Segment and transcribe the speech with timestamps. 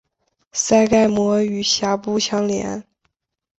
[0.51, 2.83] 腮盖膜与峡部相连。